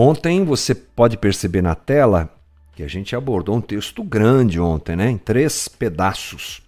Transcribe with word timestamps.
ontem 0.00 0.44
você 0.44 0.74
pode 0.74 1.16
perceber 1.16 1.62
na 1.62 1.74
tela 1.74 2.30
que 2.74 2.82
a 2.82 2.88
gente 2.88 3.14
abordou 3.14 3.56
um 3.56 3.60
texto 3.60 4.02
grande 4.02 4.58
ontem, 4.58 4.96
né? 4.96 5.10
Em 5.10 5.18
três 5.18 5.68
pedaços. 5.68 6.62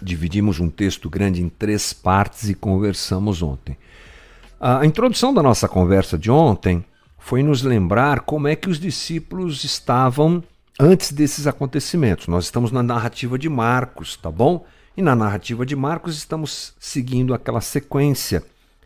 Dividimos 0.00 0.60
um 0.60 0.70
texto 0.70 1.10
grande 1.10 1.42
em 1.42 1.48
três 1.48 1.92
partes 1.92 2.48
e 2.48 2.54
conversamos 2.54 3.42
ontem. 3.42 3.76
A 4.60 4.86
introdução 4.86 5.34
da 5.34 5.42
nossa 5.42 5.68
conversa 5.68 6.16
de 6.16 6.30
ontem 6.30 6.84
foi 7.18 7.42
nos 7.42 7.62
lembrar 7.62 8.20
como 8.20 8.46
é 8.46 8.54
que 8.54 8.70
os 8.70 8.78
discípulos 8.78 9.64
estavam 9.64 10.42
antes 10.78 11.12
desses 11.12 11.46
acontecimentos. 11.46 12.28
Nós 12.28 12.44
estamos 12.44 12.70
na 12.70 12.82
narrativa 12.82 13.38
de 13.38 13.48
Marcos, 13.48 14.16
tá 14.16 14.30
bom? 14.30 14.64
E 14.96 15.02
na 15.02 15.14
narrativa 15.16 15.66
de 15.66 15.74
Marcos 15.74 16.16
estamos 16.16 16.74
seguindo 16.78 17.34
aquela 17.34 17.60
sequência. 17.60 18.42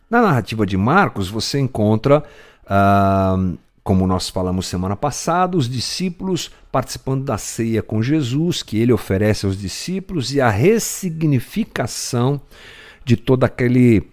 Na 0.09 0.23
narrativa 0.23 0.64
de 0.64 0.76
Marcos 0.76 1.28
você 1.28 1.60
encontra, 1.60 2.24
ah, 2.66 3.37
como 3.84 4.06
nós 4.06 4.30
falamos 4.30 4.66
semana 4.66 4.97
passada, 4.97 5.59
os 5.59 5.69
discípulos 5.69 6.51
participando 6.73 7.23
da 7.23 7.37
ceia 7.37 7.83
com 7.83 8.02
Jesus, 8.02 8.62
que 8.62 8.79
ele 8.79 8.95
oferece 8.95 9.45
aos 9.45 9.59
discípulos, 9.59 10.34
e 10.34 10.41
a 10.41 10.48
ressignificação 10.48 12.41
de 13.05 13.15
todo 13.15 13.45
aquele 13.45 14.09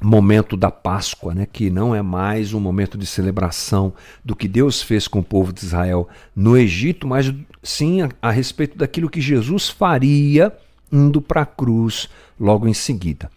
momento 0.00 0.56
da 0.56 0.70
Páscoa, 0.70 1.34
né, 1.34 1.46
que 1.52 1.68
não 1.68 1.94
é 1.94 2.00
mais 2.00 2.54
um 2.54 2.60
momento 2.60 2.96
de 2.96 3.04
celebração 3.04 3.92
do 4.24 4.36
que 4.36 4.46
Deus 4.46 4.80
fez 4.80 5.08
com 5.08 5.18
o 5.18 5.24
povo 5.24 5.52
de 5.52 5.64
Israel 5.64 6.08
no 6.34 6.56
Egito, 6.56 7.06
mas 7.06 7.32
sim 7.62 8.02
a, 8.02 8.08
a 8.22 8.30
respeito 8.30 8.78
daquilo 8.78 9.10
que 9.10 9.20
Jesus 9.20 9.68
faria 9.68 10.52
indo 10.92 11.20
para 11.20 11.42
a 11.42 11.46
cruz 11.46 12.08
logo 12.38 12.68
em 12.68 12.74
seguida. 12.74 13.30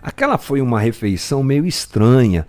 Aquela 0.00 0.38
foi 0.38 0.60
uma 0.60 0.80
refeição 0.80 1.42
meio 1.42 1.66
estranha, 1.66 2.46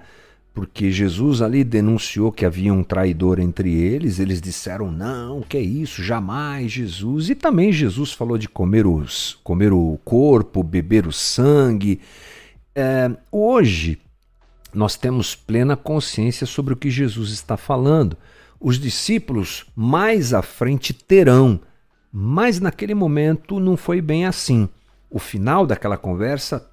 porque 0.60 0.92
Jesus 0.92 1.42
ali 1.42 1.64
denunciou 1.64 2.34
que 2.34 2.46
havia 2.46 2.74
um 2.74 2.84
traidor 2.84 3.40
entre 3.40 3.74
eles, 3.74 4.20
eles 4.20 4.42
disseram: 4.42 4.92
"Não, 4.92 5.42
que 5.42 5.56
é 5.56 5.62
isso, 5.62 6.04
jamais, 6.04 6.70
Jesus". 6.70 7.30
E 7.30 7.36
também 7.36 7.72
Jesus 7.72 8.12
falou 8.12 8.38
de 8.38 8.50
comer 8.50 8.86
os 8.86 9.40
comer 9.42 9.72
o 9.72 9.98
corpo, 10.04 10.62
beber 10.62 11.08
o 11.08 11.14
sangue. 11.14 12.02
É, 12.76 13.10
hoje, 13.32 14.00
nós 14.74 14.98
temos 14.98 15.34
plena 15.34 15.78
consciência 15.78 16.46
sobre 16.46 16.74
o 16.74 16.78
que 16.78 16.90
Jesus 16.90 17.32
está 17.32 17.56
falando. 17.56 18.18
Os 18.60 18.78
discípulos 18.78 19.66
mais 19.74 20.34
à 20.34 20.42
frente 20.42 20.94
terão, 20.94 21.58
mas 22.12 22.60
naquele 22.60 22.94
momento 22.94 23.62
não 23.62 23.78
foi 23.78 24.02
bem 24.02 24.26
assim. 24.26 24.68
O 25.10 25.20
final 25.20 25.66
daquela 25.66 25.98
conversa 25.98 26.70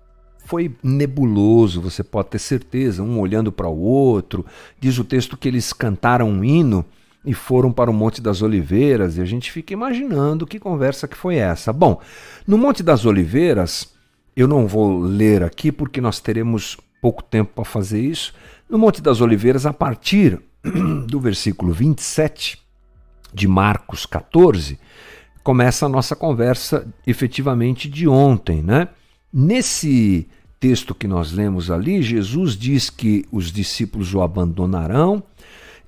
foi 0.46 0.72
nebuloso, 0.80 1.80
você 1.80 2.04
pode 2.04 2.28
ter 2.28 2.38
certeza, 2.38 3.02
um 3.02 3.18
olhando 3.18 3.50
para 3.50 3.68
o 3.68 3.80
outro. 3.80 4.46
Diz 4.78 4.96
o 4.96 5.04
texto 5.04 5.36
que 5.36 5.48
eles 5.48 5.72
cantaram 5.72 6.30
um 6.30 6.44
hino 6.44 6.84
e 7.24 7.34
foram 7.34 7.72
para 7.72 7.90
o 7.90 7.94
Monte 7.94 8.22
das 8.22 8.42
Oliveiras, 8.42 9.16
e 9.16 9.20
a 9.20 9.24
gente 9.24 9.50
fica 9.50 9.72
imaginando 9.72 10.46
que 10.46 10.60
conversa 10.60 11.08
que 11.08 11.16
foi 11.16 11.34
essa. 11.34 11.72
Bom, 11.72 12.00
no 12.46 12.56
Monte 12.56 12.84
das 12.84 13.04
Oliveiras, 13.04 13.92
eu 14.36 14.46
não 14.46 14.68
vou 14.68 15.00
ler 15.00 15.42
aqui 15.42 15.72
porque 15.72 16.00
nós 16.00 16.20
teremos 16.20 16.76
pouco 17.02 17.24
tempo 17.24 17.52
para 17.52 17.64
fazer 17.64 18.00
isso. 18.00 18.32
No 18.70 18.78
Monte 18.78 19.02
das 19.02 19.20
Oliveiras, 19.20 19.66
a 19.66 19.72
partir 19.72 20.40
do 21.08 21.18
versículo 21.18 21.72
27 21.72 22.62
de 23.34 23.48
Marcos 23.48 24.06
14, 24.06 24.78
começa 25.42 25.86
a 25.86 25.88
nossa 25.88 26.14
conversa 26.14 26.86
efetivamente 27.04 27.88
de 27.88 28.06
ontem, 28.06 28.62
né? 28.62 28.88
Nesse 29.32 30.28
texto 30.58 30.94
que 30.94 31.06
nós 31.06 31.32
lemos 31.32 31.70
ali, 31.70 32.02
Jesus 32.02 32.56
diz 32.56 32.90
que 32.90 33.24
os 33.30 33.52
discípulos 33.52 34.14
o 34.14 34.22
abandonarão, 34.22 35.22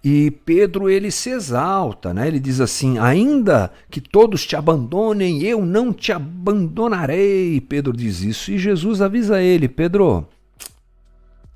e 0.03 0.31
Pedro 0.31 0.89
ele 0.89 1.11
se 1.11 1.31
exalta, 1.31 2.15
né? 2.15 2.29
Ele 2.29 2.39
diz 2.39 2.61
assim: 2.61 2.99
"Ainda 2.99 3.73
que 3.91 4.01
todos 4.01 4.47
te 4.47 4.55
abandonem, 4.55 5.43
eu 5.43 5.65
não 5.65 5.93
te 5.93 6.13
abandonarei". 6.13 7.61
Pedro 7.61 7.93
diz 7.93 8.23
isso 8.23 8.53
e 8.53 8.59
Jesus 8.59 9.03
avisa 9.03 9.43
ele: 9.43 9.69
"Pedro, 9.69 10.27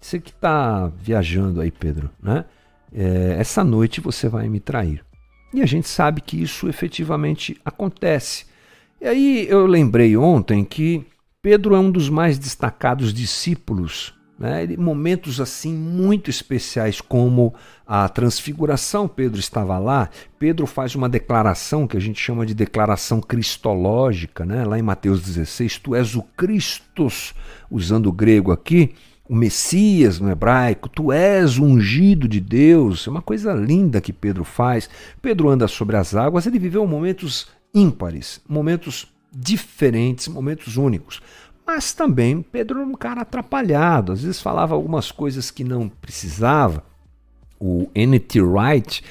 você 0.00 0.18
que 0.18 0.30
está 0.30 0.88
viajando 1.00 1.60
aí, 1.60 1.70
Pedro, 1.70 2.10
né? 2.20 2.44
É, 2.92 3.36
essa 3.38 3.62
noite 3.62 4.00
você 4.00 4.28
vai 4.28 4.48
me 4.48 4.58
trair". 4.58 5.04
E 5.54 5.62
a 5.62 5.66
gente 5.66 5.88
sabe 5.88 6.20
que 6.20 6.42
isso 6.42 6.68
efetivamente 6.68 7.56
acontece. 7.64 8.46
E 9.00 9.06
aí 9.06 9.46
eu 9.48 9.66
lembrei 9.66 10.16
ontem 10.16 10.64
que 10.64 11.04
Pedro 11.42 11.74
é 11.74 11.78
um 11.78 11.90
dos 11.90 12.08
mais 12.08 12.38
destacados 12.38 13.12
discípulos 13.12 14.14
né? 14.42 14.66
Momentos 14.76 15.40
assim 15.40 15.72
muito 15.72 16.28
especiais, 16.28 17.00
como 17.00 17.54
a 17.86 18.08
transfiguração, 18.08 19.06
Pedro 19.06 19.38
estava 19.38 19.78
lá. 19.78 20.10
Pedro 20.36 20.66
faz 20.66 20.96
uma 20.96 21.08
declaração 21.08 21.86
que 21.86 21.96
a 21.96 22.00
gente 22.00 22.20
chama 22.20 22.44
de 22.44 22.52
declaração 22.52 23.20
cristológica, 23.20 24.44
né? 24.44 24.64
lá 24.64 24.76
em 24.76 24.82
Mateus 24.82 25.22
16: 25.22 25.78
Tu 25.78 25.94
és 25.94 26.16
o 26.16 26.22
Christos, 26.36 27.34
usando 27.70 28.06
o 28.06 28.12
grego 28.12 28.50
aqui, 28.50 28.94
o 29.28 29.34
Messias 29.36 30.18
no 30.18 30.28
hebraico, 30.28 30.88
tu 30.88 31.12
és 31.12 31.56
o 31.56 31.64
ungido 31.64 32.26
de 32.26 32.40
Deus. 32.40 33.06
É 33.06 33.10
uma 33.10 33.22
coisa 33.22 33.54
linda 33.54 34.00
que 34.00 34.12
Pedro 34.12 34.42
faz. 34.42 34.90
Pedro 35.20 35.48
anda 35.48 35.68
sobre 35.68 35.96
as 35.96 36.16
águas, 36.16 36.46
ele 36.46 36.58
viveu 36.58 36.84
momentos 36.84 37.46
ímpares, 37.72 38.40
momentos 38.48 39.11
diferentes, 39.32 40.28
momentos 40.28 40.76
únicos. 40.76 41.20
Mas 41.66 41.92
também 41.92 42.42
Pedro 42.42 42.80
era 42.80 42.88
um 42.88 42.94
cara 42.94 43.22
atrapalhado, 43.22 44.12
às 44.12 44.22
vezes 44.22 44.40
falava 44.40 44.74
algumas 44.74 45.10
coisas 45.10 45.50
que 45.50 45.64
não 45.64 45.88
precisava. 45.88 46.84
O 47.58 47.88
N.T. 47.94 48.42
Wright, 48.42 49.02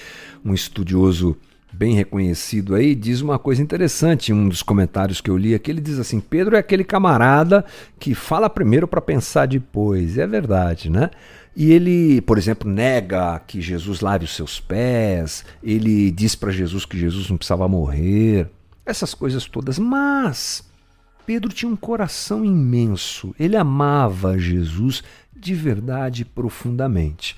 um 0.43 0.53
estudioso 0.53 1.37
bem 1.71 1.95
reconhecido 1.95 2.75
aí, 2.75 2.93
diz 2.93 3.21
uma 3.21 3.39
coisa 3.39 3.61
interessante 3.61 4.31
em 4.31 4.35
um 4.35 4.49
dos 4.49 4.61
comentários 4.61 5.21
que 5.21 5.29
eu 5.29 5.37
li 5.37 5.55
aqui. 5.55 5.71
Ele 5.71 5.79
diz 5.79 5.97
assim: 5.97 6.19
Pedro 6.19 6.55
é 6.55 6.59
aquele 6.59 6.83
camarada 6.83 7.65
que 7.97 8.13
fala 8.13 8.49
primeiro 8.49 8.87
para 8.87 8.99
pensar 8.99 9.47
depois. 9.47 10.17
É 10.17 10.27
verdade, 10.27 10.89
né? 10.89 11.09
E 11.55 11.71
ele, 11.71 12.21
por 12.21 12.37
exemplo, 12.37 12.69
nega 12.69 13.39
que 13.39 13.61
Jesus 13.61 13.99
lave 14.01 14.25
os 14.25 14.35
seus 14.35 14.59
pés, 14.59 15.43
ele 15.61 16.11
diz 16.11 16.35
para 16.35 16.51
Jesus 16.51 16.85
que 16.85 16.97
Jesus 16.97 17.29
não 17.29 17.37
precisava 17.37 17.67
morrer, 17.67 18.49
essas 18.91 19.13
coisas 19.13 19.45
todas. 19.45 19.79
Mas 19.79 20.63
Pedro 21.25 21.49
tinha 21.49 21.71
um 21.71 21.75
coração 21.75 22.43
imenso, 22.43 23.33
ele 23.39 23.55
amava 23.55 24.37
Jesus 24.37 25.03
de 25.35 25.55
verdade 25.55 26.25
profundamente. 26.25 27.37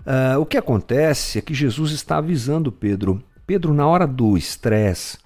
Uh, 0.00 0.40
o 0.40 0.46
que 0.46 0.56
acontece 0.56 1.38
é 1.38 1.42
que 1.42 1.52
Jesus 1.52 1.92
está 1.92 2.18
avisando 2.18 2.72
Pedro: 2.72 3.22
Pedro, 3.46 3.74
na 3.74 3.86
hora 3.86 4.06
do 4.06 4.36
estresse, 4.36 5.18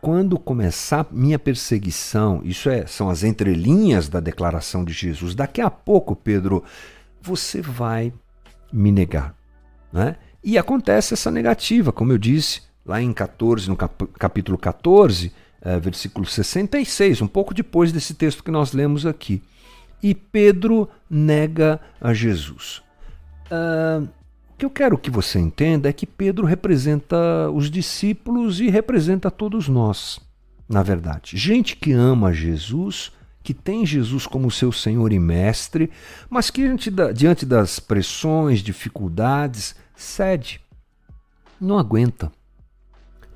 quando 0.00 0.38
começar 0.38 1.06
minha 1.10 1.38
perseguição, 1.38 2.40
isso 2.44 2.68
é, 2.70 2.86
são 2.86 3.10
as 3.10 3.24
entrelinhas 3.24 4.08
da 4.08 4.20
declaração 4.20 4.84
de 4.84 4.92
Jesus. 4.92 5.34
Daqui 5.34 5.60
a 5.60 5.70
pouco, 5.70 6.14
Pedro, 6.14 6.62
você 7.20 7.60
vai 7.60 8.12
me 8.72 8.92
negar, 8.92 9.34
né? 9.92 10.16
E 10.44 10.56
acontece 10.56 11.14
essa 11.14 11.30
negativa, 11.30 11.90
como 11.90 12.12
eu 12.12 12.18
disse 12.18 12.67
lá 12.88 13.02
em 13.02 13.12
14, 13.12 13.68
no 13.68 13.76
capítulo 13.76 14.56
14, 14.56 15.30
é, 15.60 15.78
versículo 15.78 16.24
66, 16.24 17.20
um 17.20 17.26
pouco 17.26 17.52
depois 17.52 17.92
desse 17.92 18.14
texto 18.14 18.42
que 18.42 18.50
nós 18.50 18.72
lemos 18.72 19.04
aqui. 19.04 19.42
E 20.02 20.14
Pedro 20.14 20.88
nega 21.10 21.78
a 22.00 22.14
Jesus. 22.14 22.82
Uh, 23.50 24.08
o 24.54 24.58
que 24.58 24.64
eu 24.64 24.70
quero 24.70 24.96
que 24.96 25.10
você 25.10 25.38
entenda 25.38 25.88
é 25.88 25.92
que 25.92 26.06
Pedro 26.06 26.46
representa 26.46 27.50
os 27.52 27.70
discípulos 27.70 28.60
e 28.60 28.70
representa 28.70 29.30
todos 29.30 29.68
nós, 29.68 30.18
na 30.68 30.82
verdade. 30.82 31.36
Gente 31.36 31.76
que 31.76 31.92
ama 31.92 32.32
Jesus, 32.32 33.12
que 33.42 33.52
tem 33.52 33.84
Jesus 33.84 34.26
como 34.26 34.50
seu 34.50 34.72
Senhor 34.72 35.12
e 35.12 35.18
Mestre, 35.18 35.90
mas 36.30 36.50
que 36.50 36.62
diante 37.14 37.44
das 37.44 37.80
pressões, 37.80 38.60
dificuldades, 38.60 39.74
cede, 39.96 40.60
não 41.60 41.78
aguenta. 41.78 42.32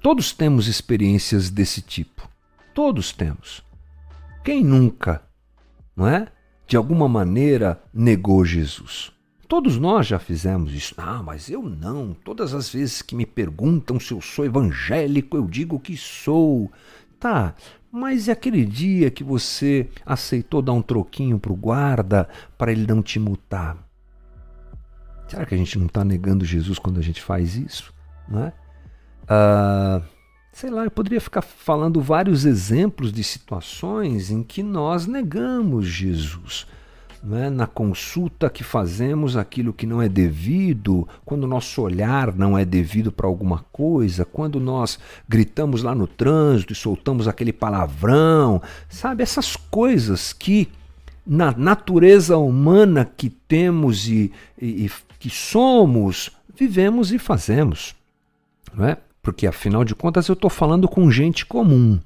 Todos 0.02 0.32
temos 0.32 0.66
experiências 0.66 1.48
desse 1.48 1.80
tipo. 1.80 2.28
Todos 2.74 3.12
temos. 3.12 3.62
Quem 4.42 4.64
nunca, 4.64 5.22
não 5.94 6.08
é? 6.08 6.26
De 6.66 6.76
alguma 6.76 7.08
maneira 7.08 7.80
negou 7.94 8.44
Jesus. 8.44 9.12
Todos 9.46 9.78
nós 9.78 10.08
já 10.08 10.18
fizemos 10.18 10.74
isso. 10.74 10.92
Ah, 10.96 11.22
mas 11.22 11.48
eu 11.48 11.62
não. 11.62 12.14
Todas 12.14 12.52
as 12.52 12.68
vezes 12.68 13.00
que 13.00 13.14
me 13.14 13.24
perguntam 13.24 14.00
se 14.00 14.12
eu 14.12 14.20
sou 14.20 14.44
evangélico, 14.44 15.36
eu 15.36 15.46
digo 15.46 15.78
que 15.78 15.96
sou. 15.96 16.72
Tá, 17.20 17.54
mas 17.92 18.26
é 18.26 18.32
aquele 18.32 18.64
dia 18.64 19.08
que 19.08 19.22
você 19.22 19.88
aceitou 20.04 20.60
dar 20.60 20.72
um 20.72 20.82
troquinho 20.82 21.38
para 21.38 21.52
o 21.52 21.56
guarda 21.56 22.28
para 22.58 22.72
ele 22.72 22.86
não 22.88 23.00
te 23.02 23.20
multar? 23.20 23.76
Será 25.28 25.46
que 25.46 25.54
a 25.54 25.58
gente 25.58 25.78
não 25.78 25.86
está 25.86 26.04
negando 26.04 26.44
Jesus 26.44 26.78
quando 26.80 26.98
a 26.98 27.02
gente 27.02 27.22
faz 27.22 27.54
isso? 27.54 27.94
Não 28.28 28.44
é? 28.44 28.52
Uh, 29.24 30.02
sei 30.52 30.70
lá, 30.70 30.84
eu 30.84 30.90
poderia 30.90 31.20
ficar 31.20 31.42
falando 31.42 32.00
vários 32.00 32.44
exemplos 32.44 33.12
de 33.12 33.24
situações 33.24 34.30
em 34.30 34.42
que 34.42 34.62
nós 34.62 35.06
negamos 35.06 35.86
Jesus. 35.86 36.66
é? 37.32 37.48
na 37.48 37.66
consulta 37.66 38.50
que 38.50 38.62
fazemos 38.62 39.36
aquilo 39.36 39.72
que 39.72 39.86
não 39.86 40.02
é 40.02 40.08
devido, 40.08 41.08
quando 41.24 41.46
nosso 41.46 41.80
olhar 41.80 42.34
não 42.34 42.58
é 42.58 42.64
devido 42.64 43.10
para 43.10 43.26
alguma 43.26 43.64
coisa, 43.72 44.24
quando 44.24 44.60
nós 44.60 44.98
gritamos 45.28 45.82
lá 45.82 45.94
no 45.94 46.06
trânsito 46.06 46.72
e 46.72 46.76
soltamos 46.76 47.26
aquele 47.26 47.52
palavrão, 47.52 48.60
sabe? 48.88 49.22
Essas 49.22 49.56
coisas 49.56 50.32
que 50.32 50.68
na 51.26 51.52
natureza 51.52 52.36
humana 52.36 53.04
que 53.04 53.30
temos 53.30 54.08
e, 54.08 54.32
e, 54.60 54.86
e 54.86 54.90
que 55.18 55.30
somos, 55.30 56.30
vivemos 56.54 57.12
e 57.12 57.18
fazemos. 57.18 57.94
Não 58.74 58.86
é? 58.86 58.96
Porque 59.22 59.46
afinal 59.46 59.84
de 59.84 59.94
contas 59.94 60.26
eu 60.26 60.32
estou 60.32 60.50
falando 60.50 60.88
com 60.88 61.10
gente 61.10 61.46
comum. 61.46 62.00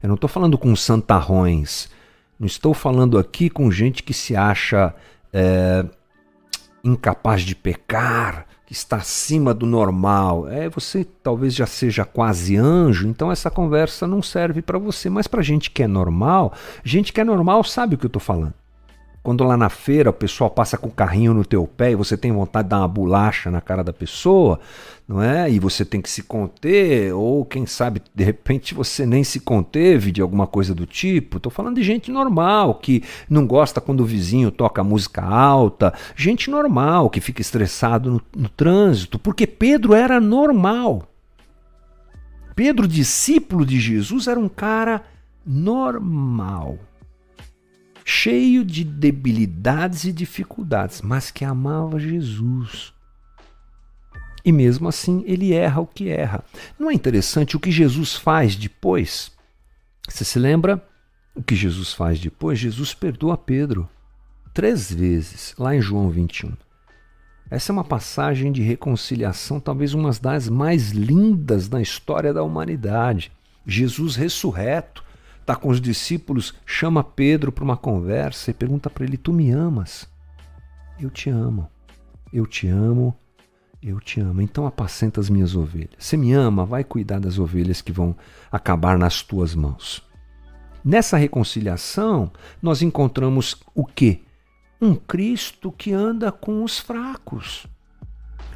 Eu 0.00 0.08
não 0.08 0.14
estou 0.14 0.28
falando 0.28 0.56
com 0.56 0.74
santarrões. 0.76 1.88
Não 2.38 2.46
estou 2.46 2.72
falando 2.72 3.18
aqui 3.18 3.50
com 3.50 3.70
gente 3.70 4.02
que 4.02 4.14
se 4.14 4.36
acha 4.36 4.94
é, 5.32 5.84
incapaz 6.84 7.42
de 7.42 7.56
pecar, 7.56 8.46
que 8.66 8.72
está 8.72 8.98
acima 8.98 9.52
do 9.52 9.66
normal. 9.66 10.48
É, 10.48 10.68
você 10.68 11.04
talvez 11.22 11.54
já 11.54 11.66
seja 11.66 12.04
quase 12.04 12.56
anjo, 12.56 13.08
então 13.08 13.32
essa 13.32 13.50
conversa 13.50 14.06
não 14.06 14.22
serve 14.22 14.62
para 14.62 14.78
você. 14.78 15.10
Mas 15.10 15.26
para 15.26 15.42
gente 15.42 15.70
que 15.70 15.82
é 15.82 15.88
normal, 15.88 16.52
gente 16.84 17.12
que 17.12 17.20
é 17.20 17.24
normal 17.24 17.64
sabe 17.64 17.94
o 17.96 17.98
que 17.98 18.06
eu 18.06 18.08
estou 18.08 18.22
falando. 18.22 18.54
Quando 19.24 19.42
lá 19.42 19.56
na 19.56 19.70
feira 19.70 20.10
o 20.10 20.12
pessoal 20.12 20.50
passa 20.50 20.76
com 20.76 20.88
o 20.88 20.92
carrinho 20.92 21.32
no 21.32 21.46
teu 21.46 21.66
pé 21.66 21.92
e 21.92 21.94
você 21.94 22.14
tem 22.14 22.30
vontade 22.30 22.66
de 22.66 22.70
dar 22.72 22.80
uma 22.80 22.88
bolacha 22.88 23.50
na 23.50 23.58
cara 23.58 23.82
da 23.82 23.90
pessoa, 23.90 24.60
não 25.08 25.22
é? 25.22 25.50
E 25.50 25.58
você 25.58 25.82
tem 25.82 26.02
que 26.02 26.10
se 26.10 26.24
conter, 26.24 27.10
ou 27.14 27.42
quem 27.42 27.64
sabe, 27.64 28.02
de 28.14 28.22
repente 28.22 28.74
você 28.74 29.06
nem 29.06 29.24
se 29.24 29.40
conteve 29.40 30.12
de 30.12 30.20
alguma 30.20 30.46
coisa 30.46 30.74
do 30.74 30.84
tipo. 30.84 31.38
Estou 31.38 31.50
falando 31.50 31.76
de 31.76 31.82
gente 31.82 32.10
normal, 32.10 32.74
que 32.74 33.02
não 33.26 33.46
gosta 33.46 33.80
quando 33.80 34.00
o 34.00 34.04
vizinho 34.04 34.50
toca 34.50 34.84
música 34.84 35.22
alta, 35.22 35.94
gente 36.14 36.50
normal, 36.50 37.08
que 37.08 37.18
fica 37.18 37.40
estressado 37.40 38.10
no, 38.10 38.20
no 38.36 38.48
trânsito, 38.50 39.18
porque 39.18 39.46
Pedro 39.46 39.94
era 39.94 40.20
normal. 40.20 41.08
Pedro, 42.54 42.86
discípulo 42.86 43.64
de 43.64 43.80
Jesus, 43.80 44.26
era 44.26 44.38
um 44.38 44.50
cara 44.50 45.02
normal 45.46 46.78
cheio 48.04 48.64
de 48.64 48.84
debilidades 48.84 50.04
e 50.04 50.12
dificuldades, 50.12 51.00
mas 51.00 51.30
que 51.30 51.44
amava 51.44 51.98
Jesus. 51.98 52.92
E 54.44 54.52
mesmo 54.52 54.88
assim, 54.88 55.24
ele 55.26 55.54
erra 55.54 55.80
o 55.80 55.86
que 55.86 56.10
erra. 56.10 56.44
Não 56.78 56.90
é 56.90 56.94
interessante 56.94 57.56
o 57.56 57.60
que 57.60 57.70
Jesus 57.70 58.14
faz 58.14 58.54
depois? 58.54 59.32
Você 60.06 60.24
se 60.24 60.38
lembra 60.38 60.86
o 61.34 61.42
que 61.42 61.56
Jesus 61.56 61.94
faz 61.94 62.20
depois? 62.20 62.58
Jesus 62.58 62.92
perdoa 62.92 63.38
Pedro 63.38 63.88
três 64.52 64.92
vezes, 64.92 65.54
lá 65.58 65.74
em 65.74 65.80
João 65.80 66.10
21. 66.10 66.52
Essa 67.50 67.72
é 67.72 67.74
uma 67.74 67.84
passagem 67.84 68.52
de 68.52 68.62
reconciliação, 68.62 69.60
talvez 69.60 69.94
uma 69.94 70.10
das 70.12 70.48
mais 70.48 70.90
lindas 70.90 71.68
na 71.68 71.80
história 71.80 72.32
da 72.32 72.42
humanidade. 72.42 73.32
Jesus 73.66 74.16
ressurreto, 74.16 75.03
está 75.44 75.54
com 75.54 75.68
os 75.68 75.78
discípulos, 75.78 76.54
chama 76.64 77.04
Pedro 77.04 77.52
para 77.52 77.64
uma 77.64 77.76
conversa 77.76 78.50
e 78.50 78.54
pergunta 78.54 78.88
para 78.88 79.04
ele: 79.04 79.18
Tu 79.18 79.32
me 79.32 79.50
amas? 79.50 80.08
Eu 80.98 81.10
te 81.10 81.28
amo. 81.28 81.68
Eu 82.32 82.46
te 82.46 82.66
amo. 82.66 83.14
Eu 83.82 84.00
te 84.00 84.20
amo. 84.20 84.40
Então 84.40 84.66
apacenta 84.66 85.20
as 85.20 85.28
minhas 85.28 85.54
ovelhas. 85.54 85.90
Você 85.98 86.16
me 86.16 86.32
ama, 86.32 86.64
vai 86.64 86.82
cuidar 86.82 87.20
das 87.20 87.38
ovelhas 87.38 87.82
que 87.82 87.92
vão 87.92 88.16
acabar 88.50 88.98
nas 88.98 89.22
tuas 89.22 89.54
mãos. 89.54 90.02
Nessa 90.82 91.18
reconciliação, 91.18 92.32
nós 92.62 92.80
encontramos 92.80 93.56
o 93.74 93.84
quê? 93.84 94.20
Um 94.80 94.94
Cristo 94.94 95.70
que 95.70 95.92
anda 95.92 96.32
com 96.32 96.64
os 96.64 96.78
fracos. 96.78 97.66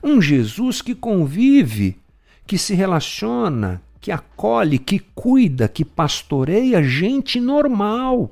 Um 0.03 0.23
Jesus 0.23 0.81
que 0.81 0.95
convive, 0.95 2.01
que 2.47 2.57
se 2.57 2.75
relaciona, 2.75 3.83
que 4.01 4.11
acolhe, 4.13 4.79
que 4.79 4.99
cuida, 4.99 5.69
que 5.69 5.85
pastoreia 5.85 6.83
gente 6.83 7.41
normal. 7.41 8.31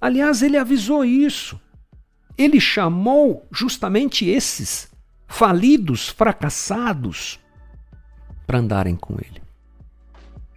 Aliás, 0.00 0.42
ele 0.42 0.56
avisou 0.56 1.04
isso. 1.04 1.60
Ele 2.36 2.60
chamou 2.60 3.46
justamente 3.52 4.26
esses 4.26 4.90
falidos, 5.28 6.08
fracassados, 6.08 7.38
para 8.46 8.58
andarem 8.58 8.96
com 8.96 9.14
ele. 9.14 9.40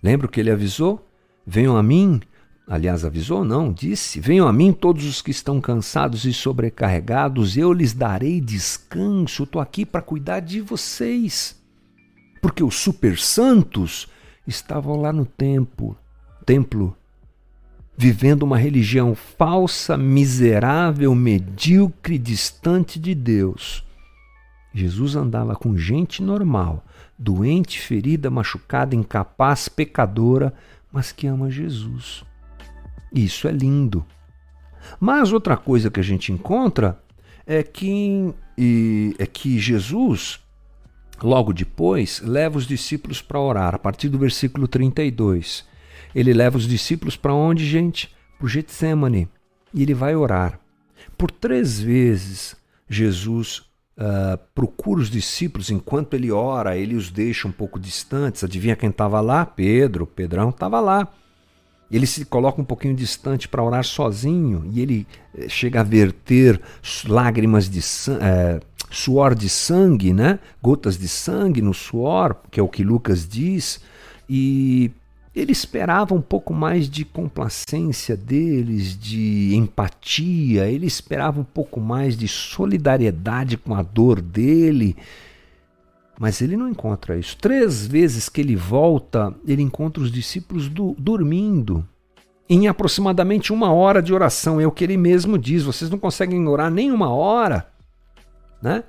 Lembra 0.02 0.28
o 0.28 0.30
que 0.30 0.40
ele 0.40 0.52
avisou? 0.52 1.08
Venham 1.46 1.78
a 1.78 1.84
mim, 1.84 2.22
aliás, 2.68 3.06
avisou 3.06 3.46
não, 3.46 3.72
disse: 3.72 4.20
Venham 4.20 4.48
a 4.48 4.54
mim 4.54 4.74
todos 4.74 5.06
os 5.06 5.22
que 5.22 5.32
estão 5.32 5.62
cansados 5.62 6.26
e 6.26 6.34
sobrecarregados, 6.34 7.56
eu 7.56 7.72
lhes 7.72 7.94
darei 7.94 8.42
descanso. 8.42 9.44
Estou 9.44 9.62
aqui 9.62 9.86
para 9.86 10.02
cuidar 10.02 10.40
de 10.40 10.60
vocês. 10.62 11.62
Porque 12.42 12.64
os 12.64 12.76
super 12.76 13.18
santos 13.18 14.08
estavam 14.48 15.00
lá 15.00 15.12
no 15.12 15.26
templo, 15.26 15.98
templo, 16.46 16.96
vivendo 17.98 18.44
uma 18.44 18.58
religião 18.58 19.16
falsa, 19.16 19.98
miserável, 19.98 21.16
medíocre, 21.16 22.18
distante 22.18 23.00
de 23.00 23.16
Deus. 23.16 23.84
Jesus 24.74 25.16
andava 25.16 25.56
com 25.56 25.78
gente 25.78 26.22
normal, 26.22 26.84
doente, 27.18 27.80
ferida, 27.80 28.30
machucada, 28.30 28.94
incapaz, 28.94 29.70
pecadora, 29.70 30.54
mas 30.92 31.12
que 31.12 31.28
ama 31.28 31.50
Jesus. 31.50 32.24
Isso 33.14 33.48
é 33.48 33.52
lindo. 33.52 34.06
Mas 35.00 35.32
outra 35.32 35.56
coisa 35.56 35.90
que 35.90 36.00
a 36.00 36.04
gente 36.04 36.32
encontra 36.32 37.00
é 37.48 37.64
que, 37.64 38.34
é 39.18 39.26
que 39.26 39.58
Jesus 39.58 40.40
Logo 41.22 41.54
depois, 41.54 42.22
leva 42.22 42.58
os 42.58 42.68
discípulos 42.68 43.22
para 43.22 43.40
orar, 43.40 43.76
a 43.76 43.80
partir 43.80 44.10
do 44.10 44.18
versículo 44.18 44.68
32. 44.68 45.66
Ele 46.14 46.34
leva 46.34 46.58
os 46.58 46.68
discípulos 46.68 47.16
para 47.16 47.34
onde, 47.34 47.66
gente? 47.66 48.14
Para 48.38 48.46
o 48.46 48.50
Getsemane. 48.50 49.28
E 49.74 49.82
ele 49.82 49.94
vai 49.94 50.16
orar. 50.16 50.60
Por 51.18 51.32
três 51.32 51.80
vezes, 51.80 52.56
Jesus 52.90 53.60
uh, 53.98 54.38
procura 54.54 55.02
os 55.02 55.10
discípulos 55.10 55.70
enquanto 55.70 56.14
ele 56.14 56.32
ora, 56.32 56.78
ele 56.78 56.96
os 56.96 57.10
deixa 57.10 57.48
um 57.48 57.52
pouco 57.52 57.80
distantes. 57.80 58.44
Adivinha 58.44 58.76
quem 58.76 58.90
estava 58.90 59.20
lá? 59.22 59.46
Pedro. 59.46 60.06
Pedrão 60.06 60.50
estava 60.50 60.80
lá. 60.80 61.08
Ele 61.92 62.08
se 62.08 62.26
coloca 62.26 62.62
um 62.62 62.66
pouquinho 62.66 62.96
distante 62.96 63.48
para 63.48 63.64
orar 63.64 63.84
sozinho 63.84 64.70
e 64.74 64.82
ele 64.82 65.08
eh, 65.38 65.48
chega 65.48 65.82
a 65.82 65.84
verter 65.84 66.60
lágrimas 67.08 67.70
de 67.70 67.82
sangue. 67.82 68.24
Eh, 68.24 68.60
suor 68.90 69.36
de 69.36 69.50
sangue, 69.50 70.14
né? 70.14 70.40
Gotas 70.62 70.98
de 70.98 71.08
sangue 71.08 71.62
no 71.62 71.74
suor, 71.74 72.36
que 72.50 72.60
é 72.60 72.64
o 72.64 72.70
que 72.70 72.84
Lucas 72.84 73.28
diz, 73.28 73.80
e 74.30 74.92
ele 75.36 75.52
esperava 75.52 76.14
um 76.14 76.22
pouco 76.22 76.54
mais 76.54 76.90
de 76.90 77.04
complacência 77.04 78.16
deles, 78.16 78.98
de 78.98 79.54
empatia, 79.54 80.70
ele 80.70 80.86
esperava 80.86 81.42
um 81.42 81.44
pouco 81.44 81.82
mais 81.82 82.16
de 82.16 82.28
solidariedade 82.28 83.58
com 83.58 83.76
a 83.76 83.84
dor 83.84 84.22
dele. 84.22 84.96
Mas 86.18 86.42
ele 86.42 86.56
não 86.56 86.70
encontra 86.70 87.18
isso. 87.18 87.36
Três 87.38 87.86
vezes 87.86 88.30
que 88.30 88.40
ele 88.40 88.56
volta, 88.56 89.36
ele 89.46 89.62
encontra 89.62 90.02
os 90.02 90.10
discípulos 90.10 90.70
do, 90.70 90.96
dormindo. 90.98 91.86
Em 92.48 92.70
aproximadamente 92.70 93.52
uma 93.52 93.74
hora 93.74 94.02
de 94.02 94.14
oração. 94.14 94.62
É 94.62 94.66
o 94.66 94.72
que 94.72 94.86
ele 94.86 94.96
mesmo 94.96 95.38
diz. 95.38 95.64
Vocês 95.64 95.92
não 95.92 95.98
conseguem 95.98 96.48
orar 96.48 96.72
nem 96.72 96.90
uma 96.90 97.10
hora. 97.10 97.68
Né? 98.62 98.84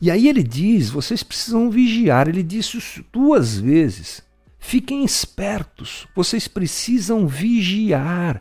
E 0.00 0.10
aí 0.10 0.28
ele 0.28 0.42
diz: 0.42 0.90
vocês 0.90 1.22
precisam 1.22 1.70
vigiar. 1.70 2.28
Ele 2.28 2.42
disse 2.42 2.76
isso 2.78 3.04
duas 3.12 3.56
vezes. 3.56 4.22
Fiquem 4.58 5.04
espertos, 5.04 6.06
vocês 6.14 6.46
precisam 6.46 7.26
vigiar. 7.26 8.40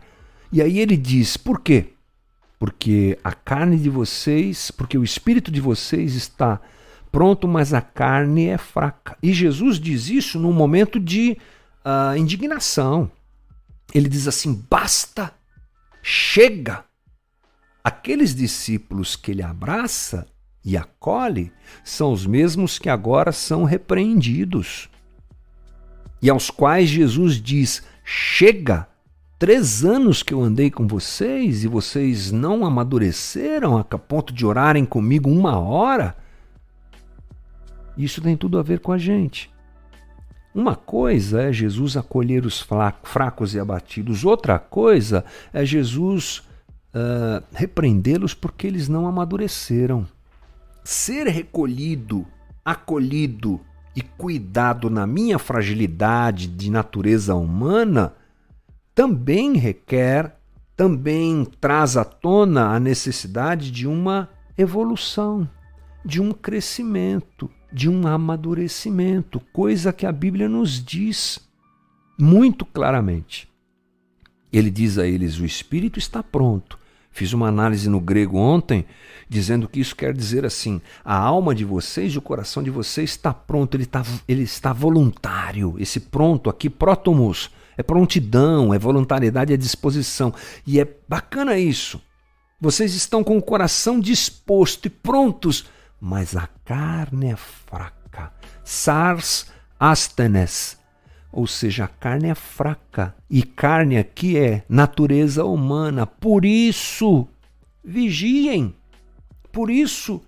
E 0.51 0.61
aí 0.61 0.79
ele 0.79 0.97
diz: 0.97 1.37
por 1.37 1.61
quê? 1.61 1.93
Porque 2.59 3.17
a 3.23 3.31
carne 3.31 3.77
de 3.77 3.89
vocês, 3.89 4.69
porque 4.71 4.97
o 4.97 5.03
espírito 5.03 5.51
de 5.51 5.59
vocês 5.61 6.15
está 6.15 6.59
pronto, 7.11 7.47
mas 7.47 7.73
a 7.73 7.81
carne 7.81 8.47
é 8.47 8.57
fraca. 8.57 9.17
E 9.21 9.33
Jesus 9.33 9.79
diz 9.79 10.09
isso 10.09 10.39
num 10.39 10.53
momento 10.53 10.99
de 10.99 11.37
uh, 11.83 12.15
indignação. 12.17 13.11
Ele 13.93 14.07
diz 14.07 14.27
assim: 14.27 14.65
basta, 14.69 15.33
chega. 16.01 16.85
Aqueles 17.83 18.35
discípulos 18.35 19.15
que 19.15 19.31
ele 19.31 19.41
abraça 19.41 20.27
e 20.63 20.77
acolhe 20.77 21.51
são 21.83 22.11
os 22.13 22.25
mesmos 22.25 22.77
que 22.77 22.89
agora 22.89 23.31
são 23.31 23.63
repreendidos. 23.63 24.89
E 26.21 26.29
aos 26.29 26.49
quais 26.49 26.89
Jesus 26.89 27.41
diz: 27.41 27.83
Chega, 28.03 28.87
três 29.39 29.83
anos 29.83 30.21
que 30.21 30.33
eu 30.33 30.41
andei 30.41 30.69
com 30.69 30.87
vocês 30.87 31.63
e 31.63 31.67
vocês 31.67 32.31
não 32.31 32.65
amadureceram 32.65 33.77
a 33.77 33.83
ponto 33.83 34.31
de 34.33 34.45
orarem 34.45 34.85
comigo 34.85 35.29
uma 35.29 35.57
hora. 35.57 36.15
Isso 37.97 38.21
tem 38.21 38.37
tudo 38.37 38.59
a 38.59 38.63
ver 38.63 38.79
com 38.79 38.91
a 38.91 38.97
gente. 38.97 39.51
Uma 40.53 40.75
coisa 40.75 41.43
é 41.43 41.53
Jesus 41.53 41.95
acolher 41.95 42.45
os 42.45 42.59
fracos 43.03 43.55
e 43.55 43.59
abatidos, 43.59 44.25
outra 44.25 44.59
coisa 44.59 45.23
é 45.53 45.63
Jesus 45.65 46.43
uh, 46.93 47.41
repreendê-los 47.53 48.33
porque 48.33 48.67
eles 48.67 48.89
não 48.89 49.07
amadureceram. 49.07 50.05
Ser 50.83 51.27
recolhido, 51.27 52.25
acolhido 52.63 53.61
e 53.95 54.01
cuidado 54.01 54.89
na 54.89 55.05
minha 55.05 55.37
fragilidade 55.37 56.47
de 56.47 56.71
natureza 56.71 57.35
humana 57.35 58.13
também 58.93 59.57
requer, 59.57 60.35
também 60.75 61.45
traz 61.59 61.95
à 61.97 62.03
tona 62.03 62.75
a 62.75 62.79
necessidade 62.79 63.71
de 63.71 63.87
uma 63.87 64.29
evolução, 64.57 65.47
de 66.03 66.21
um 66.21 66.31
crescimento, 66.31 67.49
de 67.71 67.89
um 67.89 68.07
amadurecimento, 68.07 69.39
coisa 69.53 69.93
que 69.93 70.05
a 70.05 70.11
Bíblia 70.11 70.49
nos 70.49 70.83
diz 70.83 71.39
muito 72.19 72.65
claramente. 72.65 73.49
Ele 74.51 74.69
diz 74.69 74.97
a 74.97 75.07
eles: 75.07 75.39
o 75.39 75.45
espírito 75.45 75.97
está 75.97 76.21
pronto. 76.21 76.77
Fiz 77.11 77.33
uma 77.33 77.47
análise 77.47 77.89
no 77.89 77.99
grego 77.99 78.37
ontem, 78.37 78.85
dizendo 79.27 79.67
que 79.67 79.79
isso 79.79 79.95
quer 79.95 80.13
dizer 80.13 80.45
assim: 80.45 80.81
a 81.03 81.15
alma 81.15 81.53
de 81.53 81.65
vocês 81.65 82.13
e 82.13 82.17
o 82.17 82.21
coração 82.21 82.63
de 82.63 82.69
vocês 82.69 83.11
está 83.11 83.33
pronto, 83.33 83.75
ele, 83.75 83.83
está 83.83 84.03
ele 84.27 84.43
está 84.43 84.71
voluntário. 84.71 85.75
Esse 85.77 85.99
pronto 85.99 86.49
aqui, 86.49 86.69
prótomos, 86.69 87.51
é 87.77 87.83
prontidão, 87.83 88.73
é 88.73 88.79
voluntariedade, 88.79 89.53
é 89.53 89.57
disposição. 89.57 90.33
E 90.65 90.79
é 90.79 90.87
bacana 91.07 91.57
isso. 91.57 92.01
Vocês 92.59 92.93
estão 92.93 93.23
com 93.23 93.37
o 93.37 93.41
coração 93.41 93.99
disposto 93.99 94.85
e 94.85 94.89
prontos, 94.89 95.65
mas 95.99 96.35
a 96.35 96.47
carne 96.63 97.31
é 97.31 97.35
fraca. 97.35 98.31
Sars 98.63 99.47
astenes, 99.79 100.77
ou 101.31 101.47
seja, 101.47 101.85
a 101.85 101.87
carne 101.87 102.29
é 102.29 102.35
fraca. 102.35 103.15
E 103.29 103.41
carne 103.41 103.97
aqui 103.97 104.37
é 104.37 104.63
natureza 104.67 105.45
humana. 105.45 106.05
Por 106.05 106.43
isso, 106.43 107.27
vigiem. 107.83 108.75
Por 109.51 109.69
isso, 109.69 110.21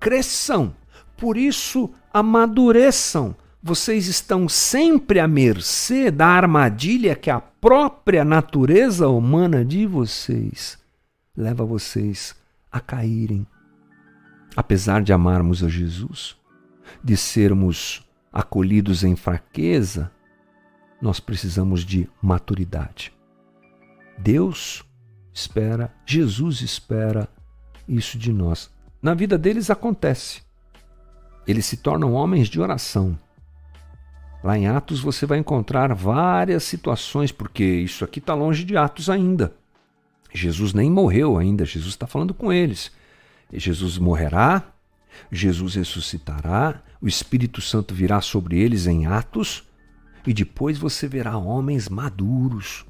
cresçam. 0.00 0.74
Por 1.16 1.36
isso, 1.36 1.90
amadureçam. 2.12 3.36
Vocês 3.62 4.06
estão 4.06 4.48
sempre 4.48 5.20
à 5.20 5.28
mercê 5.28 6.10
da 6.10 6.26
armadilha 6.26 7.14
que 7.14 7.30
a 7.30 7.40
própria 7.40 8.24
natureza 8.24 9.08
humana 9.08 9.64
de 9.64 9.86
vocês 9.86 10.78
leva 11.36 11.64
vocês 11.64 12.34
a 12.70 12.80
caírem. 12.80 13.46
Apesar 14.56 15.02
de 15.02 15.12
amarmos 15.12 15.62
a 15.62 15.68
Jesus, 15.68 16.36
de 17.02 17.16
sermos 17.16 18.02
acolhidos 18.32 19.04
em 19.04 19.14
fraqueza, 19.14 20.10
nós 21.00 21.20
precisamos 21.20 21.84
de 21.84 22.08
maturidade. 22.20 23.12
Deus 24.18 24.84
espera, 25.32 25.94
Jesus 26.04 26.60
espera 26.60 27.28
isso 27.88 28.18
de 28.18 28.32
nós. 28.32 28.70
Na 29.00 29.14
vida 29.14 29.38
deles 29.38 29.70
acontece. 29.70 30.42
Eles 31.46 31.64
se 31.66 31.76
tornam 31.76 32.12
homens 32.12 32.48
de 32.48 32.60
oração. 32.60 33.18
Lá 34.42 34.56
em 34.56 34.66
Atos 34.66 35.00
você 35.00 35.24
vai 35.24 35.38
encontrar 35.38 35.94
várias 35.94 36.64
situações, 36.64 37.32
porque 37.32 37.64
isso 37.64 38.04
aqui 38.04 38.18
está 38.18 38.34
longe 38.34 38.64
de 38.64 38.76
Atos 38.76 39.08
ainda. 39.08 39.54
Jesus 40.32 40.72
nem 40.72 40.90
morreu 40.90 41.38
ainda, 41.38 41.64
Jesus 41.64 41.94
está 41.94 42.06
falando 42.06 42.34
com 42.34 42.52
eles. 42.52 42.92
Jesus 43.52 43.98
morrerá, 43.98 44.62
Jesus 45.32 45.74
ressuscitará, 45.74 46.82
o 47.00 47.08
Espírito 47.08 47.60
Santo 47.60 47.94
virá 47.94 48.20
sobre 48.20 48.58
eles 48.58 48.86
em 48.86 49.06
Atos, 49.06 49.64
e 50.28 50.34
depois 50.34 50.76
você 50.76 51.08
verá 51.08 51.38
homens 51.38 51.88
maduros. 51.88 52.84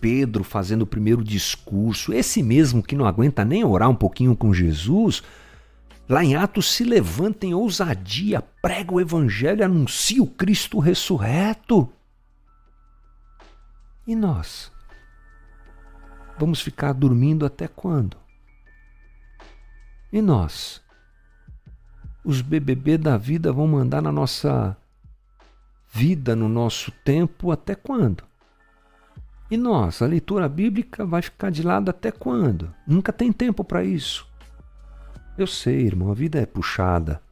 Pedro 0.00 0.44
fazendo 0.44 0.82
o 0.82 0.86
primeiro 0.86 1.24
discurso, 1.24 2.12
esse 2.12 2.40
mesmo 2.40 2.82
que 2.82 2.94
não 2.94 3.04
aguenta 3.04 3.44
nem 3.44 3.64
orar 3.64 3.90
um 3.90 3.94
pouquinho 3.96 4.36
com 4.36 4.54
Jesus, 4.54 5.20
lá 6.08 6.22
em 6.22 6.36
Atos 6.36 6.70
se 6.70 6.84
levanta 6.84 7.46
em 7.46 7.54
ousadia, 7.54 8.40
prega 8.62 8.94
o 8.94 9.00
Evangelho, 9.00 9.64
anuncia 9.64 10.22
o 10.22 10.26
Cristo 10.26 10.78
ressurreto. 10.78 11.90
E 14.06 14.14
nós? 14.14 14.70
Vamos 16.38 16.60
ficar 16.60 16.92
dormindo 16.92 17.44
até 17.44 17.66
quando? 17.66 18.16
E 20.12 20.22
nós? 20.22 20.80
Os 22.24 22.40
BBB 22.40 22.98
da 22.98 23.16
vida 23.16 23.52
vão 23.52 23.66
mandar 23.66 24.00
na 24.00 24.12
nossa 24.12 24.76
vida 25.94 26.34
no 26.34 26.48
nosso 26.48 26.90
tempo 26.90 27.52
até 27.52 27.76
quando? 27.76 28.24
E 29.48 29.56
nós, 29.56 30.02
a 30.02 30.06
leitura 30.06 30.48
bíblica 30.48 31.06
vai 31.06 31.22
ficar 31.22 31.50
de 31.50 31.62
lado 31.62 31.88
até 31.88 32.10
quando? 32.10 32.74
Nunca 32.84 33.12
tem 33.12 33.30
tempo 33.30 33.62
para 33.62 33.84
isso. 33.84 34.26
Eu 35.38 35.46
sei, 35.46 35.86
irmão, 35.86 36.10
a 36.10 36.14
vida 36.14 36.40
é 36.40 36.46
puxada. 36.46 37.22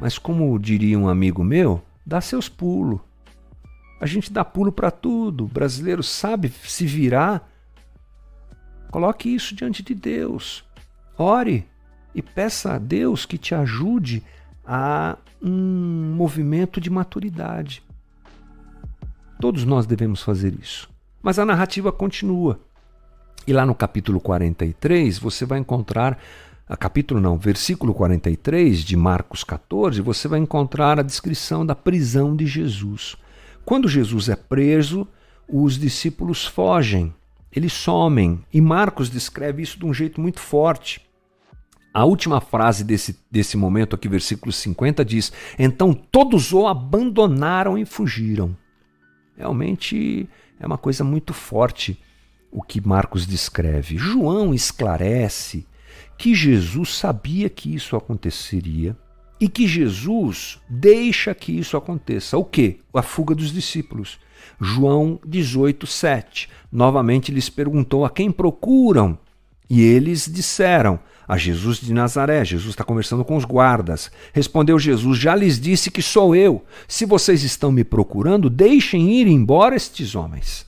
Mas 0.00 0.18
como 0.18 0.58
diria 0.58 0.98
um 0.98 1.08
amigo 1.08 1.44
meu, 1.44 1.80
dá 2.04 2.20
seus 2.20 2.48
pulos. 2.48 3.00
A 4.00 4.06
gente 4.06 4.32
dá 4.32 4.44
pulo 4.44 4.72
para 4.72 4.90
tudo. 4.90 5.44
O 5.44 5.48
brasileiro 5.48 6.02
sabe 6.02 6.48
se 6.48 6.84
virar. 6.84 7.48
Coloque 8.90 9.32
isso 9.32 9.54
diante 9.54 9.84
de 9.84 9.94
Deus. 9.94 10.64
Ore 11.16 11.64
e 12.12 12.22
peça 12.22 12.72
a 12.72 12.78
Deus 12.78 13.24
que 13.24 13.38
te 13.38 13.54
ajude 13.54 14.24
a 14.66 15.16
um 15.42 16.14
movimento 16.14 16.80
de 16.80 16.90
maturidade. 16.90 17.82
Todos 19.40 19.64
nós 19.64 19.86
devemos 19.86 20.22
fazer 20.22 20.54
isso. 20.60 20.88
Mas 21.22 21.38
a 21.38 21.46
narrativa 21.46 21.90
continua. 21.90 22.60
E 23.46 23.52
lá 23.52 23.64
no 23.64 23.74
capítulo 23.74 24.20
43, 24.20 25.18
você 25.18 25.44
vai 25.46 25.58
encontrar, 25.58 26.18
capítulo 26.78 27.20
não, 27.20 27.38
versículo 27.38 27.94
43 27.94 28.80
de 28.80 28.96
Marcos 28.96 29.42
14, 29.42 30.00
você 30.02 30.28
vai 30.28 30.38
encontrar 30.38 31.00
a 31.00 31.02
descrição 31.02 31.64
da 31.64 31.74
prisão 31.74 32.36
de 32.36 32.46
Jesus. 32.46 33.16
Quando 33.64 33.88
Jesus 33.88 34.28
é 34.28 34.36
preso, 34.36 35.08
os 35.48 35.78
discípulos 35.78 36.46
fogem, 36.46 37.12
eles 37.50 37.72
somem, 37.72 38.44
e 38.52 38.60
Marcos 38.60 39.10
descreve 39.10 39.62
isso 39.62 39.78
de 39.78 39.84
um 39.84 39.92
jeito 39.92 40.20
muito 40.20 40.38
forte. 40.38 41.00
A 41.92 42.04
última 42.04 42.40
frase 42.40 42.84
desse, 42.84 43.18
desse 43.30 43.56
momento 43.56 43.96
aqui, 43.96 44.08
versículo 44.08 44.52
50, 44.52 45.04
diz: 45.04 45.32
Então 45.58 45.92
todos 45.92 46.52
o 46.52 46.66
abandonaram 46.66 47.76
e 47.76 47.84
fugiram. 47.84 48.56
Realmente 49.36 50.28
é 50.58 50.66
uma 50.66 50.78
coisa 50.78 51.02
muito 51.02 51.32
forte 51.32 51.98
o 52.52 52.62
que 52.62 52.86
Marcos 52.86 53.26
descreve. 53.26 53.96
João 53.96 54.52
esclarece 54.54 55.66
que 56.18 56.34
Jesus 56.34 56.94
sabia 56.94 57.48
que 57.48 57.74
isso 57.74 57.96
aconteceria 57.96 58.96
e 59.40 59.48
que 59.48 59.66
Jesus 59.66 60.60
deixa 60.68 61.34
que 61.34 61.58
isso 61.58 61.76
aconteça. 61.76 62.36
O 62.36 62.44
que? 62.44 62.80
A 62.92 63.02
fuga 63.02 63.34
dos 63.34 63.52
discípulos. 63.52 64.18
João 64.60 65.18
18, 65.24 65.86
7. 65.86 66.48
Novamente 66.70 67.32
lhes 67.32 67.48
perguntou 67.48 68.04
a 68.04 68.10
quem 68.10 68.30
procuram. 68.30 69.18
E 69.68 69.80
eles 69.80 70.30
disseram: 70.30 71.00
A 71.28 71.36
Jesus 71.36 71.78
de 71.80 71.92
Nazaré. 71.92 72.44
Jesus 72.44 72.70
está 72.70 72.84
conversando 72.84 73.24
com 73.24 73.36
os 73.36 73.44
guardas. 73.44 74.10
Respondeu 74.32 74.78
Jesus: 74.78 75.18
Já 75.18 75.34
lhes 75.34 75.60
disse 75.60 75.90
que 75.90 76.02
sou 76.02 76.34
eu. 76.34 76.64
Se 76.88 77.04
vocês 77.04 77.42
estão 77.42 77.70
me 77.70 77.84
procurando, 77.84 78.50
deixem 78.50 79.12
ir 79.12 79.26
embora 79.26 79.76
estes 79.76 80.14
homens. 80.14 80.66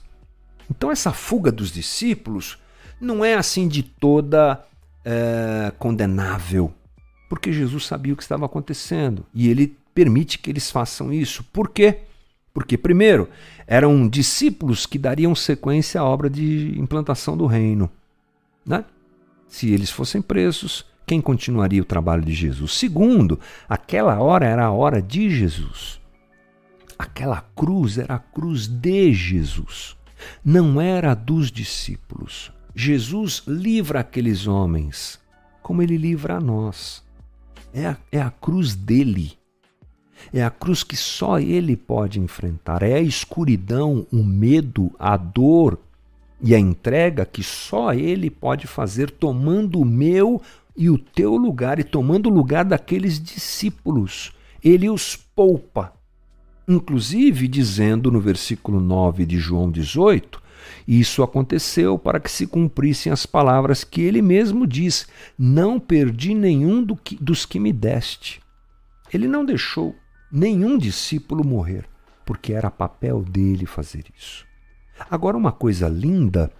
Então, 0.69 0.91
essa 0.91 1.11
fuga 1.11 1.51
dos 1.51 1.71
discípulos 1.71 2.57
não 2.99 3.23
é 3.23 3.35
assim 3.35 3.67
de 3.67 3.83
toda 3.83 4.65
é, 5.03 5.71
condenável, 5.77 6.73
porque 7.29 7.51
Jesus 7.51 7.85
sabia 7.85 8.13
o 8.13 8.17
que 8.17 8.23
estava 8.23 8.45
acontecendo 8.45 9.25
e 9.33 9.49
ele 9.49 9.77
permite 9.93 10.39
que 10.39 10.49
eles 10.49 10.71
façam 10.71 11.11
isso. 11.11 11.43
Por 11.51 11.69
quê? 11.69 11.99
Porque, 12.53 12.77
primeiro, 12.77 13.29
eram 13.65 14.07
discípulos 14.07 14.85
que 14.85 14.97
dariam 14.97 15.33
sequência 15.35 15.99
à 15.99 16.03
obra 16.03 16.29
de 16.29 16.79
implantação 16.79 17.35
do 17.35 17.45
reino. 17.45 17.89
Né? 18.65 18.85
Se 19.47 19.71
eles 19.71 19.89
fossem 19.89 20.21
presos, 20.21 20.85
quem 21.05 21.21
continuaria 21.21 21.81
o 21.81 21.85
trabalho 21.85 22.23
de 22.23 22.33
Jesus? 22.33 22.73
Segundo, 22.73 23.39
aquela 23.67 24.19
hora 24.19 24.45
era 24.45 24.65
a 24.65 24.71
hora 24.71 25.01
de 25.01 25.29
Jesus. 25.29 25.99
Aquela 26.97 27.41
cruz 27.55 27.97
era 27.97 28.15
a 28.15 28.19
cruz 28.19 28.67
de 28.67 29.13
Jesus, 29.13 29.97
não 30.43 30.79
era 30.79 31.11
a 31.11 31.15
dos 31.15 31.51
discípulos. 31.51 32.51
Jesus 32.75 33.43
livra 33.45 33.99
aqueles 33.99 34.47
homens 34.47 35.19
como 35.63 35.81
ele 35.81 35.97
livra 35.97 36.35
a 36.35 36.39
nós. 36.39 37.01
É 37.73 37.87
a, 37.87 37.97
é 38.11 38.21
a 38.21 38.29
cruz 38.29 38.75
dele. 38.75 39.33
É 40.31 40.43
a 40.43 40.51
cruz 40.51 40.83
que 40.83 40.95
só 40.95 41.39
ele 41.39 41.75
pode 41.75 42.19
enfrentar. 42.19 42.83
É 42.83 42.93
a 42.93 43.01
escuridão, 43.01 44.05
o 44.11 44.23
medo, 44.23 44.91
a 44.99 45.17
dor, 45.17 45.79
e 46.43 46.53
a 46.53 46.59
entrega 46.59 47.25
que 47.25 47.41
só 47.41 47.93
Ele 47.93 48.29
pode 48.29 48.67
fazer, 48.67 49.09
tomando 49.09 49.79
o 49.79 49.85
meu 49.85 50.41
e 50.75 50.89
o 50.89 50.97
teu 50.97 51.37
lugar 51.37 51.79
e 51.79 51.85
tomando 51.85 52.27
o 52.27 52.33
lugar 52.33 52.65
daqueles 52.65 53.17
discípulos. 53.17 54.33
Ele 54.61 54.89
os 54.89 55.15
poupa. 55.15 55.93
Inclusive 56.67 57.47
dizendo 57.47 58.11
no 58.11 58.19
versículo 58.19 58.81
9 58.81 59.25
de 59.25 59.37
João 59.37 59.71
18: 59.71 60.41
E 60.85 60.99
isso 60.99 61.23
aconteceu 61.23 61.97
para 61.97 62.19
que 62.19 62.29
se 62.29 62.45
cumprissem 62.45 63.11
as 63.11 63.25
palavras 63.25 63.85
que 63.85 64.01
ele 64.01 64.21
mesmo 64.21 64.67
diz: 64.67 65.07
Não 65.37 65.79
perdi 65.79 66.33
nenhum 66.33 66.83
do 66.83 66.95
que, 66.95 67.15
dos 67.15 67.45
que 67.45 67.59
me 67.59 67.71
deste. 67.71 68.41
Ele 69.13 69.29
não 69.29 69.45
deixou 69.45 69.95
nenhum 70.29 70.77
discípulo 70.77 71.45
morrer, 71.45 71.85
porque 72.25 72.51
era 72.51 72.69
papel 72.69 73.21
dele 73.21 73.65
fazer 73.65 74.05
isso. 74.17 74.45
Agora, 75.09 75.37
uma 75.37 75.51
coisa 75.51 75.87
linda 75.87 76.51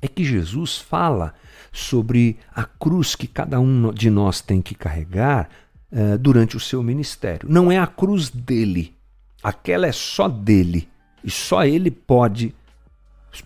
é 0.00 0.08
que 0.08 0.24
Jesus 0.24 0.78
fala 0.78 1.34
sobre 1.72 2.38
a 2.54 2.64
cruz 2.64 3.14
que 3.14 3.26
cada 3.26 3.58
um 3.58 3.92
de 3.92 4.10
nós 4.10 4.40
tem 4.40 4.60
que 4.60 4.74
carregar 4.74 5.48
uh, 5.90 6.18
durante 6.18 6.56
o 6.56 6.60
seu 6.60 6.82
ministério. 6.82 7.48
Não 7.48 7.70
é 7.70 7.78
a 7.78 7.86
cruz 7.86 8.28
dele, 8.28 8.94
aquela 9.42 9.86
é 9.86 9.92
só 9.92 10.28
dele 10.28 10.88
e 11.22 11.30
só 11.30 11.64
ele 11.64 11.90
pode, 11.90 12.54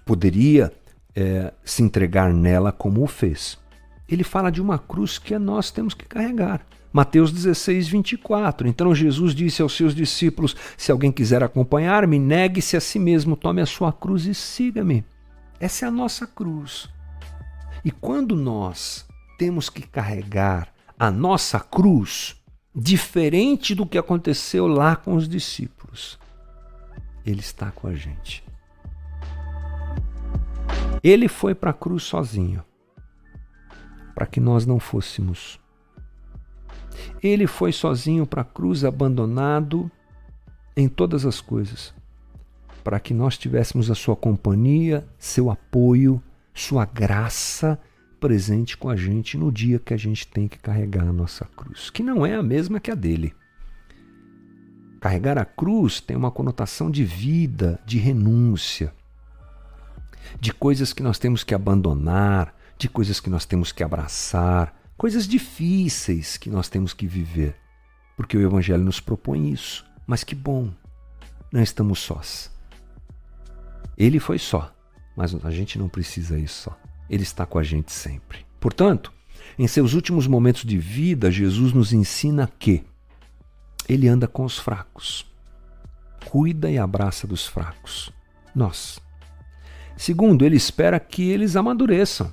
poderia 0.05 0.73
uh, 1.11 1.55
se 1.65 1.83
entregar 1.83 2.33
nela 2.33 2.73
como 2.73 3.03
o 3.03 3.07
fez. 3.07 3.59
Ele 4.09 4.25
fala 4.25 4.51
de 4.51 4.61
uma 4.61 4.79
cruz 4.79 5.19
que 5.19 5.39
nós 5.39 5.71
temos 5.71 5.95
que 5.95 6.07
carregar. 6.07 6.67
Mateus 6.93 7.33
16, 7.33 7.89
24. 7.89 8.67
Então 8.67 8.95
Jesus 8.95 9.35
disse 9.35 9.63
aos 9.63 9.77
seus 9.77 9.95
discípulos: 9.95 10.57
Se 10.77 10.91
alguém 10.91 11.13
quiser 11.13 11.43
acompanhar-me, 11.43 12.19
negue-se 12.19 12.77
a 12.77 12.81
si 12.81 12.99
mesmo, 12.99 13.37
tome 13.37 13.61
a 13.61 13.67
sua 13.67 13.93
cruz 13.93 14.25
e 14.27 14.35
siga-me. 14.35 15.05
Essa 15.61 15.85
é 15.85 15.89
a 15.89 15.93
nossa 15.93 16.27
cruz. 16.27 16.89
E 17.85 17.91
quando 17.91 18.35
nós 18.35 19.07
temos 19.39 19.69
que 19.69 19.83
carregar 19.83 20.73
a 20.99 21.11
nossa 21.11 21.61
cruz, 21.61 22.37
diferente 22.75 23.75
do 23.75 23.87
que 23.87 23.99
aconteceu 23.99 24.67
lá 24.67 24.97
com 24.97 25.15
os 25.15 25.29
discípulos, 25.29 26.19
Ele 27.25 27.41
está 27.41 27.71
com 27.71 27.87
a 27.87 27.95
gente. 27.95 28.45
Ele 31.03 31.29
foi 31.29 31.55
para 31.55 31.71
a 31.71 31.75
cruz 31.75 32.03
sozinho, 32.03 32.65
para 34.15 34.27
que 34.27 34.41
nós 34.41 34.67
não 34.67 34.81
fôssemos. 34.81 35.61
Ele 37.23 37.47
foi 37.47 37.73
sozinho 37.73 38.27
para 38.27 38.43
a 38.43 38.45
cruz, 38.45 38.85
abandonado 38.85 39.91
em 40.77 40.89
todas 40.89 41.27
as 41.27 41.41
coisas, 41.41 41.93
para 42.85 43.01
que 43.01 43.13
nós 43.13 43.37
tivéssemos 43.37 43.91
a 43.91 43.95
sua 43.95 44.15
companhia, 44.15 45.07
seu 45.19 45.51
apoio, 45.51 46.23
sua 46.55 46.85
graça 46.85 47.79
presente 48.21 48.77
com 48.77 48.89
a 48.89 48.97
gente 48.97 49.37
no 49.37 49.51
dia 49.51 49.79
que 49.79 49.95
a 49.95 49.97
gente 49.97 50.27
tem 50.27 50.49
que 50.49 50.59
carregar 50.59 51.07
a 51.07 51.13
nossa 51.13 51.45
cruz, 51.45 51.91
que 51.91 52.03
não 52.03 52.25
é 52.25 52.35
a 52.35 52.43
mesma 52.43 52.81
que 52.81 52.91
a 52.91 52.95
dele. 52.95 53.35
Carregar 55.01 55.39
a 55.39 55.45
cruz 55.45 56.01
tem 56.01 56.17
uma 56.17 56.31
conotação 56.31 56.91
de 56.91 57.05
vida, 57.05 57.81
de 57.87 57.99
renúncia, 57.99 58.93
de 60.41 60.53
coisas 60.53 60.93
que 60.93 61.03
nós 61.03 61.19
temos 61.19 61.45
que 61.45 61.55
abandonar, 61.55 62.55
de 62.77 62.89
coisas 62.89 63.21
que 63.21 63.31
nós 63.31 63.45
temos 63.45 63.73
que 63.73 63.83
abraçar, 63.83 64.78
coisas 64.99 65.29
difíceis 65.29 66.37
que 66.37 66.51
nós 66.51 66.69
temos 66.69 66.93
que 66.93 67.07
viver, 67.07 67.57
porque 68.17 68.37
o 68.37 68.43
Evangelho 68.43 68.83
nos 68.83 68.99
propõe 68.99 69.53
isso. 69.53 69.87
Mas 70.05 70.25
que 70.25 70.35
bom, 70.35 70.71
não 71.53 71.63
estamos 71.63 72.01
sós. 72.01 72.51
Ele 73.97 74.19
foi 74.19 74.39
só, 74.39 74.75
mas 75.17 75.35
a 75.45 75.51
gente 75.51 75.79
não 75.79 75.89
precisa 75.89 76.39
isso 76.39 76.65
só. 76.65 76.79
Ele 77.09 77.23
está 77.23 77.47
com 77.47 77.59
a 77.59 77.63
gente 77.63 77.93
sempre. 77.93 78.45
Portanto, 78.59 79.13
em 79.57 79.69
seus 79.69 79.95
últimos 79.95 80.27
momentos 80.27 80.65
de 80.65 80.77
vida, 80.79 81.31
Jesus 81.31 81.73
nos 81.73 81.93
ensina 81.93 82.51
que 82.59 82.85
ele 83.89 84.09
anda 84.09 84.27
com 84.27 84.45
os 84.45 84.59
fracos, 84.59 85.25
cuida 86.27 86.71
e 86.71 86.77
abraça 86.77 87.27
dos 87.27 87.47
fracos, 87.47 88.13
nós. 88.55 88.99
Segundo, 89.97 90.45
ele 90.45 90.57
espera 90.57 90.99
que 91.01 91.23
eles 91.31 91.57
amadureçam. 91.57 92.33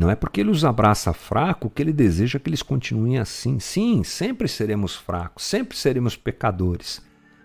Não 0.00 0.08
é 0.08 0.16
porque 0.16 0.40
ele 0.40 0.48
os 0.48 0.64
abraça 0.64 1.12
fraco 1.12 1.68
que 1.68 1.82
ele 1.82 1.92
deseja 1.92 2.38
que 2.38 2.48
eles 2.48 2.62
continuem 2.62 3.18
assim. 3.18 3.60
Sim, 3.60 4.02
sempre 4.02 4.48
seremos 4.48 4.96
fracos, 4.96 5.44
sempre 5.44 5.76
seremos 5.76 6.16
pecadores, 6.16 7.02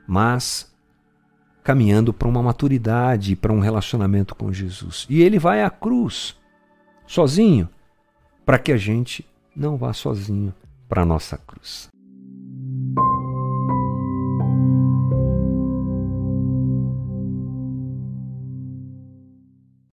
mas 0.08 0.74
caminhando 1.66 2.14
para 2.14 2.30
uma 2.30 2.42
maturidade, 2.42 3.36
para 3.36 3.52
um 3.52 3.60
relacionamento 3.60 4.34
com 4.34 4.54
Jesus. 4.54 5.06
E 5.10 5.22
ele 5.22 5.38
vai 5.38 5.64
à 5.64 5.70
cruz, 5.70 6.38
sozinho, 7.06 7.68
para 8.46 8.58
que 8.58 8.72
a 8.72 8.78
gente 8.78 9.28
não 9.54 9.76
vá 9.76 9.92
sozinho 9.92 10.54
para 10.88 11.02
a 11.02 11.06
nossa 11.06 11.38
cruz. 11.38 11.90